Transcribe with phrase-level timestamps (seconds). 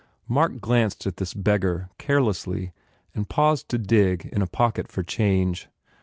[0.27, 2.73] Mark glanced at this beggar carelessly
[3.13, 5.67] and paused to dig in a pocket for change.